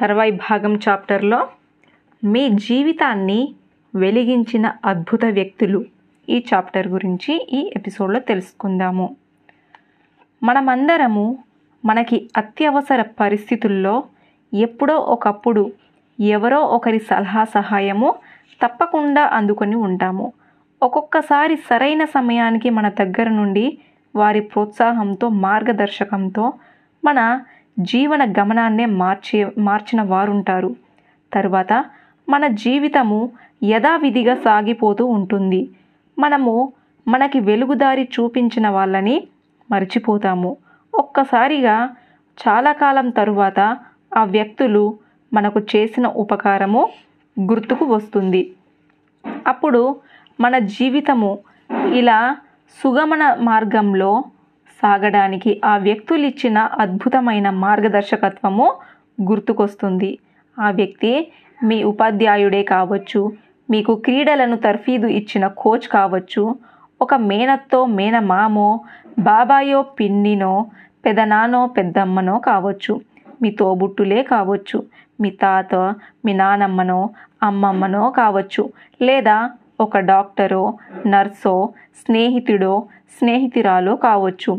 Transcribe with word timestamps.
తర్వాయి 0.00 0.30
భాగం 0.30 0.74
చాప్టర్లో 0.88 1.48
మీ 2.24 2.48
జీవితాన్ని 2.48 3.54
వెలిగించిన 3.94 4.72
అద్భుత 4.84 5.24
వ్యక్తులు 5.24 5.84
ఈ 6.28 6.44
చాప్టర్ 6.54 6.88
గురించి 6.88 7.32
ఈ 7.52 7.72
ఎపిసోడ్లో 7.76 8.20
తెలుసుకుందాము. 8.20 9.16
మనమందరము 10.42 11.38
మనకి 11.84 12.30
అత్యవసర 12.36 13.02
పరిస్థితుల్లో 13.20 14.04
ఎప్పుడో 14.54 14.96
ఒకప్పుడు 14.96 15.72
ఎవరో 16.20 16.60
ఒకరి 16.60 16.98
సలహా 16.98 17.44
సహాయము 17.44 18.14
తప్పకుండా 18.62 19.22
అందుకొని 19.22 19.76
ఉంటాము. 19.76 20.32
ఒక్కొక్కసారి 20.82 21.56
సరైన 21.56 22.04
సమయానికి 22.04 22.70
మన 22.70 22.88
దగ్గర 22.88 23.28
నుండి 23.28 23.78
వారి 24.16 24.40
ప్రోత్సాహంతో 24.40 25.28
మార్గదర్శకంతో 25.28 26.52
మన 27.04 27.42
జీవన 27.80 28.32
గమనాన్నే 28.32 28.86
మార్చే 28.86 29.52
మార్చిన 29.58 30.02
వారుంటారు. 30.02 30.76
తరువాత 31.34 31.84
మన 32.28 32.46
జీవితము 32.46 33.30
యథావిధిగా 33.64 34.34
సాగిపోతూ 34.34 35.06
ఉంటుంది. 35.06 35.68
మనము 36.18 36.72
మనకి 37.08 37.40
వెలుగుదారి 37.40 38.08
చూపించిన 38.20 38.68
వాళ్ళని 38.68 39.28
మర్చిపోతాము. 39.70 40.56
ఒక్కసారిగా 40.94 41.90
చాలా 42.48 42.72
కాలం 42.72 43.10
తరువాత 43.10 43.60
ఆ 44.16 44.24
వ్యక్తులు 44.24 44.98
మనకు 45.32 45.60
చేసిన 45.60 46.06
ఉపకారము 46.08 46.88
గుర్తుకు 47.40 47.84
వస్తుంది. 47.84 48.52
అప్పుడు 49.46 49.96
మన 50.40 50.58
జీవితము 50.58 51.38
ఇలా 51.92 52.36
సుగమన 52.84 53.34
మార్గంలో 53.40 54.24
సాగడానికి 54.82 55.50
ఆ 55.64 55.74
వ్యక్తులు 55.76 56.24
ఇచ్చిన 56.26 56.58
అద్భుతమైన 56.78 57.48
మార్గదర్శకత్వము 57.64 58.66
గుర్తుకొస్తుంది. 59.20 60.10
ఆ 60.56 60.68
వ్యక్తి 60.70 61.12
మీ 61.58 61.78
ఉపాధ్యాయుడే 61.84 62.62
కావచ్చు 62.70 63.20
మీకు 63.68 63.92
క్రీడలను 64.04 64.56
తర్ఫీదు 64.66 65.08
ఇచ్చిన 65.20 65.44
కోచ్ 65.62 65.86
కావచ్చు 65.88 66.42
ఒక 67.00 67.14
మేనత్తో 67.28 67.80
మేనమామో 67.98 68.68
బాబాయో 69.18 69.80
పిన్నినో 69.98 70.54
పెదనానో 71.04 71.60
పెద్దమ్మనో 71.76 72.34
కావచ్చు 72.46 72.94
మీ 73.42 73.50
తోబుట్టులే 73.50 74.20
కావచ్చు 74.32 74.78
మీ 75.20 75.30
తాత 75.42 75.74
మీ 76.24 76.32
నానమ్మనో 76.32 77.00
అమ్మమ్మనో 77.42 78.04
కావచ్చు 78.10 78.62
లేదా 79.00 79.36
ఒక 79.80 79.98
డాక్టరో 80.10 80.64
నర్సో 81.06 81.54
స్నేహితుడో 82.00 82.74
స్నేహితురాలో 83.16 83.94
కావచ్చు 84.02 84.50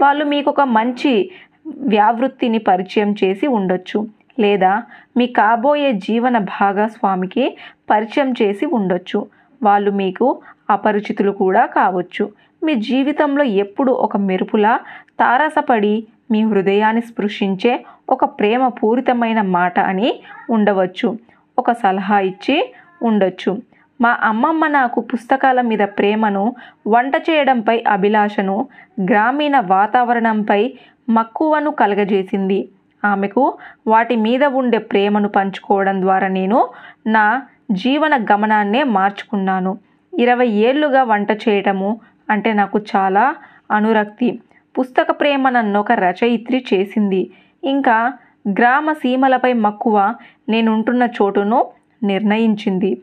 వాళ్ళు 0.00 0.24
మీకు 0.24 0.50
ఒక 0.50 0.60
మంచి 0.60 1.30
వ్యావృత్తిని 1.68 2.58
పరిచయం 2.58 3.14
చేసి 3.24 3.46
ఉండొచ్చు. 3.46 4.08
లేదా 4.38 4.82
మీ 5.16 5.26
కాబోయే 5.26 5.92
జీవన 5.92 6.38
భాగస్వామికి 6.38 7.56
పరిచయం 7.90 8.34
చేసి 8.42 8.66
ఉండొచ్చు. 8.66 9.26
వాళ్ళు 9.62 9.90
మీకు 9.90 10.38
అపరిచితులు 10.70 11.30
కూడా 11.30 11.66
కావచ్చు. 11.66 12.32
మీ 12.62 12.74
జీవితంలో 12.74 13.44
ఎప్పుడు 13.44 13.92
ఒక 13.92 14.16
మెరుపులా 14.16 14.80
తారసపడి 15.20 16.06
మీ 16.30 16.42
హృదయాన్ని 16.42 17.02
స్పృశించే 17.02 17.84
ఒక 18.08 18.24
ప్రేమ 18.24 18.68
పూరితమైన 18.68 19.42
మాట 19.42 19.80
అని 19.80 20.20
ఉండవచ్చు. 20.50 21.18
ఒక 21.58 21.72
సలహా 21.72 22.20
ఇచ్చి 22.20 22.72
ఉండొచ్చు. 23.02 23.58
మా 24.00 24.18
అమ్మమ్మ 24.22 24.66
నాకు 24.66 25.00
పుస్తకాల 25.00 25.60
మీద 25.60 25.78
ప్రేమను 25.78 26.54
వంట 26.86 27.16
చేయడంపై 27.16 27.84
అభిలాషను 27.88 28.68
గ్రామీణ 29.04 29.60
వాతావరణంపై 29.60 30.72
మక్కువను 31.10 31.70
కలగజేసింది. 31.70 32.68
ఆమెకు 33.04 33.58
వాటి 33.86 34.16
మీద 34.16 34.44
ఉండే 34.44 34.78
ప్రేమను 34.78 35.28
పంచుకోవడం 35.28 36.00
ద్వారా 36.00 36.28
నేను 36.28 36.68
నా 37.06 37.42
జీవన 37.72 38.24
గమనాన్నే 38.32 38.82
మార్చుకున్నాను. 38.82 39.78
ఇరవై 40.18 40.48
ఏళ్ళుగా 40.48 41.02
వంట 41.02 41.30
చేయటము 41.30 42.00
అంటే 42.30 42.52
నాకు 42.52 42.78
చాలా 42.96 43.34
అనురక్తి. 43.70 44.40
పుస్తక 44.78 45.10
ప్రేమ 45.10 45.48
నన్ను 45.48 45.80
ఒక 45.80 45.92
రచయిత్రి 45.92 46.64
చేసింది. 46.74 47.30
ఇంకా 47.64 48.12
గ్రామ 48.48 48.92
సీమలపై 48.92 49.52
మక్కువ 49.52 50.14
నేనుంటున్న 50.48 51.08
చోటును 51.22 51.66
నిర్ణయించింది. 52.02 53.02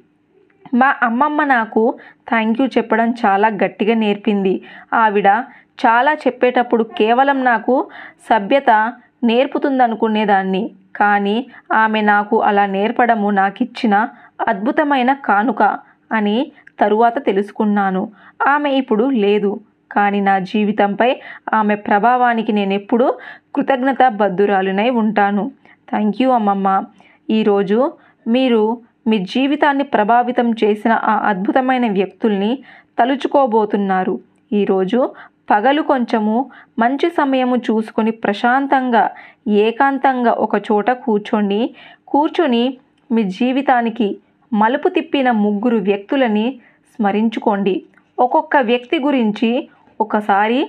మా 0.73 0.95
అమ్మమ్మ 1.03 1.43
నాకు 1.43 1.97
థ్యాంక్ 2.29 2.61
యూ 2.61 2.67
చెప్పడం 2.67 3.13
చాలా 3.25 3.47
గట్టిగా 3.47 3.95
నేర్పింది. 3.95 4.61
ఆవిడ 4.93 5.27
చాలా 5.85 6.13
చెప్పేటప్పుడు 6.13 6.83
కేవలం 6.83 7.43
నాకు 7.43 7.87
సభ్యత 8.29 8.93
నేర్పుతుందనుకునేదాన్ని. 9.23 10.71
కానీ 10.95 11.45
ఆమె 11.73 12.01
నాకు 12.01 12.41
అలా 12.41 12.65
నేర్పడము 12.65 13.29
నాకు 13.29 13.63
ఇచ్చిన 13.63 14.09
అద్భుతమైన 14.47 15.13
కానుక 15.13 15.63
అని 16.11 16.51
తరువాత 16.79 17.25
తెలుసుకున్నాను. 17.25 18.11
ఆమె 18.47 18.71
ఇప్పుడు 18.71 19.09
లేదు. 19.09 19.59
కానీ 19.91 20.19
నా 20.21 20.39
జీవితంపై 20.39 21.15
ఆమె 21.53 21.75
ప్రభావానికి 21.75 22.51
నేను 22.51 22.73
ఎప్పుడూ 22.73 23.13
కృతజ్ఞత 23.55 24.07
బద్దురాలునై 24.07 24.89
ఉంటాను. 24.89 25.51
థ్యాంక్ 25.89 26.21
యూ 26.21 26.31
అమ్మమ్మ. 26.31 26.83
ఈరోజు 27.29 27.93
మీరు 28.27 28.81
మీ 29.09 29.17
జీవితాన్ని 29.33 29.85
ప్రభావితం 29.95 30.47
చేసిన 30.61 30.93
ఆ 31.11 31.15
అద్భుతమైన 31.31 31.85
వ్యక్తుల్ని 31.91 32.51
తలుచుకోబోతున్నారు. 32.99 34.15
ఈరోజు 34.53 34.99
పగలు 35.49 35.81
కొంచెము 35.81 36.37
మంచి 36.79 37.07
సమయము 37.09 37.57
చూసుకొని 37.67 38.11
ప్రశాంతంగా 38.23 39.03
ఏకాంతంగా 39.65 40.31
ఒక 40.45 40.55
చోట 40.67 40.89
కూర్చొని 41.05 41.61
కూర్చొని 42.07 42.63
మీ 43.09 43.23
జీవితానికి 43.37 44.07
మలుపు 44.51 44.89
తిప్పిన 44.89 45.29
ముగ్గురు 45.45 45.77
వ్యక్తులని 45.89 46.47
స్మరించుకోండి. 46.93 47.75
ఒక్కొక్క 48.17 48.57
వ్యక్తి 48.71 48.97
గురించి 48.99 49.49
ఒకసారి 49.99 50.59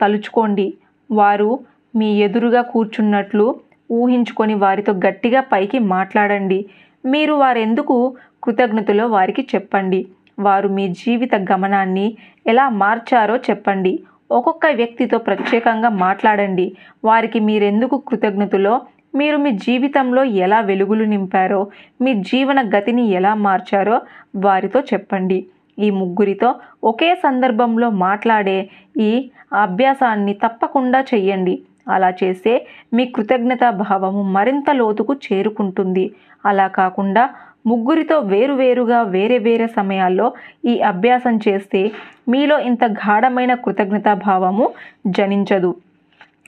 తలుచుకోండి. 0.00 0.66
వారు 1.10 1.50
మీ 1.94 2.08
ఎదురుగా 2.26 2.62
కూర్చున్నట్లు 2.72 3.46
ఊహించుకొని 3.90 4.54
వారితో 4.64 4.92
గట్టిగా 5.06 5.40
పైకి 5.52 5.78
మాట్లాడండి. 5.94 6.58
మీరు 7.06 7.34
వారెందుకు 7.34 8.16
కృతజ్ఞతలో 8.44 9.06
వారికి 9.06 9.46
చెప్పండి? 9.54 10.06
వారు 10.38 10.68
మీ 10.68 10.88
జీవిత 10.88 11.34
గమనాన్ని 11.34 12.16
ఎలా 12.46 12.68
మార్చారో 12.68 13.36
చెప్పండి. 13.36 14.02
ఒక్కొక్క 14.30 14.66
వ్యక్తితో 14.66 15.18
ప్రత్యేకంగా 15.18 15.88
మాట్లాడండి. 15.88 16.76
వారికి 17.04 17.40
మీరెందుకు 17.40 18.02
కృతజ్ఞతలో? 18.08 18.80
మీరు 19.14 19.36
మీ 19.36 19.50
జీవితంలో 19.50 20.24
ఎలా 20.24 20.60
వెలుగులు 20.60 21.04
నింపారో? 21.04 21.66
మీ 22.00 22.14
జీవన 22.14 22.70
గతిని 22.78 23.08
ఎలా 23.08 23.34
మార్చారో 23.34 24.00
వారితో 24.36 24.80
చెప్పండి. 24.80 25.46
ఈ 25.78 25.90
ముగ్గురితో 25.90 26.54
ఒకే 26.84 27.14
సందర్భంలో 27.14 27.90
మాట్లాడే 27.90 28.68
ఈ 28.96 29.30
అభ్యాసాన్ని 29.62 30.32
తప్పకుండా 30.32 31.00
చెయ్యండి. 31.00 31.62
అలా 31.88 32.12
చేస్తే 32.24 32.66
మీ 32.94 33.04
కృతజ్ఞతా 33.06 33.70
భావము 33.70 34.22
మరింత 34.22 34.70
లోతుకు 34.70 35.14
చేరుకుంటుంది. 35.14 36.14
అలా 36.46 36.66
కాకుండా 36.66 37.30
ముగ్గురితో 37.66 38.18
వేరువేరుగా 38.18 39.02
వేరే 39.02 39.38
వేరే 39.38 39.66
సమయాల్లో 39.66 40.32
ఈ 40.64 40.80
అభ్యాసం 40.80 41.40
చేస్తే 41.48 41.92
మీలో 42.28 42.58
ఇంత 42.58 42.84
గాఢమైన 42.84 43.54
కృతజ్ఞతా 43.54 44.14
భావము 44.14 44.70
జనించదు. 45.06 45.74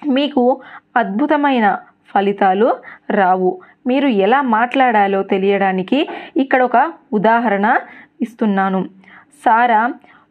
మీకు 0.08 0.60
అద్భుతమైన 0.96 1.78
ఫలితాలు 2.14 2.76
రావు. 3.10 3.50
మీరు 3.86 4.08
ఎలా 4.08 4.42
మాట్లాడాలో 4.42 5.22
తెలియడానికి 5.22 6.08
ఇక్కడ 6.36 6.62
ఒక 6.62 6.92
ఉదాహరణ 7.12 7.66
ఇస్తున్నాను. 8.22 8.80
సారా 9.44 9.82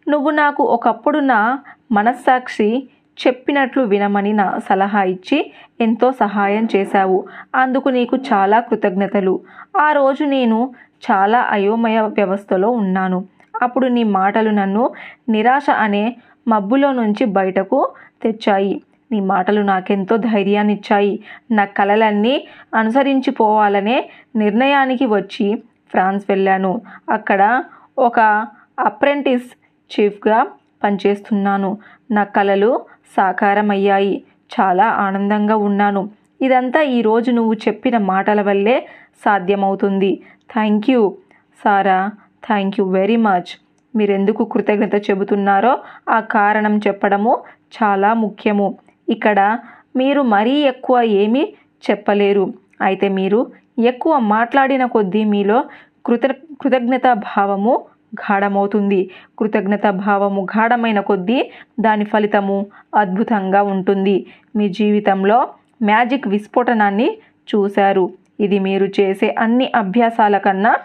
నువ్వు 0.08 0.30
నాకు 0.32 0.64
ఒకప్పుడు 0.64 1.20
నా 1.20 1.60
మనస్సాక్షి 1.92 2.88
చెప్పినట్లు 3.28 3.84
వినమని 3.84 4.34
నా 4.34 4.60
సలహా 4.70 5.04
ఇచ్చి 5.04 5.52
ఎంతో 5.82 6.12
సహాయం 6.12 6.68
చేశావు. 6.76 7.26
అందుకు 7.56 7.90
నీకు 7.90 8.18
చాలా 8.18 8.60
కృతజ్ఞతలు. 8.60 9.40
ఆ 9.78 9.92
రోజు 9.92 10.24
నేను 10.24 10.74
చాలా 11.12 11.40
అయోమయ 11.42 12.00
వ్యవస్థలో 12.02 12.70
ఉన్నాను. 12.70 13.26
అప్పుడు 13.62 13.88
నీ 13.88 14.04
మాటలు 14.04 14.50
నన్ను 14.50 14.92
నిరాశ 15.30 15.70
అనే 15.70 16.16
మబ్బులో 16.48 16.92
నుంచి 16.92 17.26
బయటకు 17.26 17.92
తెచ్చాయి. 18.24 18.82
నీ 19.12 19.20
మాటలు 19.20 19.62
నాకెంతో 19.62 20.18
ధైర్యాన్ని 20.18 20.74
ఇచ్చాయి 20.74 21.20
నా 21.52 21.66
కలలన్నీ 21.66 22.48
అనుసరించిపోవాలనే 22.76 24.10
నిర్ణయానికి 24.36 25.06
వచ్చి 25.06 25.64
ఫ్రాన్స్ 25.92 26.26
వెళ్ళాను. 26.30 26.82
అక్కడ 27.12 27.64
ఒక 28.00 28.48
అప్రెంటిస్ 28.80 29.48
చీఫ్గా 29.92 30.48
పనిచేస్తున్నాను. 30.84 31.78
నా 32.12 32.24
కళలు 32.24 32.82
సాకారమయ్యాయి. 33.18 34.24
చాలా 34.60 34.88
ఆనందంగా 34.88 35.56
ఉన్నాను. 35.56 36.10
ఇదంతా 36.42 36.82
ఈరోజు 36.82 37.32
నువ్వు 37.32 37.54
చెప్పిన 37.54 37.98
మాటల 37.98 38.42
వల్లే 38.42 38.88
సాధ్యమవుతుంది. 39.26 40.22
Thank 40.54 40.90
you. 40.90 41.18
Sarah 41.64 42.12
thank 42.48 42.80
you 42.80 42.86
very 42.90 43.16
much. 43.16 43.52
మీరెందుకు 43.96 44.44
కృతజ్ఞత 44.46 44.96
చెబుతున్నారో 45.10 45.78
ఆ 46.10 46.20
కారణం 46.20 46.78
చెప్పడము 46.78 47.34
చాలా 47.78 48.14
ముఖ్యము. 48.14 48.78
ఇక్కడ 49.10 49.60
మీరు 49.96 50.22
మరీ 50.22 50.52
ఎక్కువ 50.52 51.02
ఏమీ 51.02 51.54
చెప్పలేరు. 51.90 52.54
అయితే 52.82 53.08
మీరు 53.10 53.52
ఎక్కువ 53.80 54.20
మాట్లాడిన 54.20 54.86
కొద్దీ 54.86 55.24
మీలో 55.24 55.64
కృత 56.06 56.26
కృతజ్ఞతా 56.62 57.14
భావము 57.14 57.86
గాఢమవుతుంది. 58.16 59.10
కృతజ్ఞత 59.40 59.90
భావము 59.90 60.48
గాఢమైన 60.58 61.00
కొద్దీ 61.00 61.52
దాని 61.80 62.06
ఫలితము 62.06 62.68
అద్భుతంగా 62.96 63.64
ఉంటుంది. 63.64 64.26
మీ 64.56 64.70
జీవితంలో 64.70 65.48
మ్యాజిక్ 65.84 66.28
విస్ఫోటనాన్ని 66.28 67.18
చూశారు. 67.56 68.14
ఇది 68.40 68.60
మీరు 68.60 68.86
చేసే 69.00 69.36
అన్ని 69.40 69.72
అభ్యాసాల 69.76 70.38
కన్నా 70.38 70.76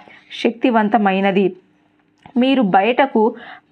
శక్తివంతమైనది. 0.44 1.56
మీరు 2.36 2.62
బయటకు 2.62 3.22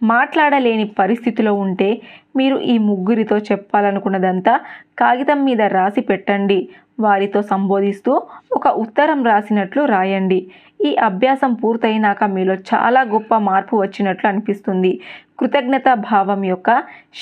మాట్లాడలేని 0.02 0.84
పరిస్థితిలో 1.00 1.54
ఉంటే 1.54 2.00
మీరు 2.36 2.56
ఈ 2.72 2.78
ముగ్గురితో 2.78 3.38
చెప్పాలనుకున్నదంతా 3.38 4.60
కాగితం 4.98 5.44
మీద 5.44 5.62
రాసి 5.62 6.00
పెట్టండి. 6.00 6.68
వారితో 7.00 7.42
సంబోధిస్తూ 7.42 8.12
ఒక 8.52 8.68
ఉత్తరం 8.68 9.24
రాసినట్లు 9.24 9.82
రాయండి. 9.84 10.50
ఈ 10.84 10.96
అభ్యాసం 10.96 11.52
పూర్తయినాక 11.54 12.24
మీలో 12.24 12.54
చాలా 12.54 13.00
గొప్ప 13.02 13.34
మార్పు 13.48 13.74
వచ్చినట్లు 13.76 14.26
అనిపిస్తుంది. 14.28 15.00
కృతజ్ఞత 15.40 15.88
భావం 15.94 16.44
యొక్క 16.44 16.70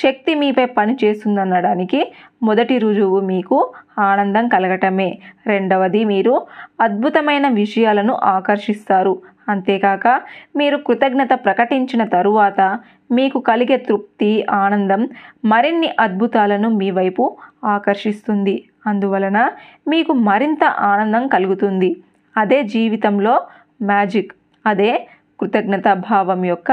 శక్తి 0.03 0.35
మీపై 0.35 0.65
పనిచేస్తుందనడానికి 0.65 2.01
మొదటి 2.43 2.79
రుజువు 2.79 3.21
మీకు 3.21 3.59
ఆనందం 3.99 4.49
కలగటమే. 4.49 5.19
రెండవది 5.47 6.05
మీరు 6.05 6.35
అద్భుతమైన 6.81 7.49
విషయాలను 7.49 8.15
ఆకర్షిస్తారు. 8.37 9.15
అంతేకాక 9.49 10.21
మీరు 10.57 10.77
కృతజ్ఞత 10.77 11.29
ప్రకటించిన 11.35 12.05
తరువాత 12.05 12.81
మీకు 13.13 13.39
కలిగే 13.39 13.77
తృప్తి 13.77 14.47
ఆనందం 14.51 15.09
మరిన్ని 15.45 15.89
అద్భుతాలను 16.01 16.69
మీ 16.69 16.91
వైపు 16.91 17.37
ఆకర్షిస్తుంది. 17.65 18.65
అందువలన 18.87 19.51
మీకు 19.89 20.13
మరింత 20.13 20.65
ఆనందం 20.65 21.29
కలుగుతుంది. 21.29 21.97
అదే 22.37 22.63
జీవితంలో 22.63 23.47
మ్యాజిక్ 23.83 24.33
అదే 24.67 25.09
కృతజ్ఞత 25.41 25.93
భావం 25.93 26.45
యొక్క 26.45 26.73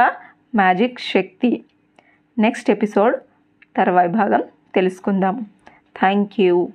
మ్యాజిక్ 0.55 0.99
శక్తి. 0.99 1.63
నెక్స్ట్ 2.39 2.71
ఎపిసోడ్ 2.71 3.15
తర్వాయి 3.77 4.09
భాగం 4.09 4.43
తెలుసుకుందాం. 4.75 5.45
Thank 5.99 6.31
you. 6.39 6.69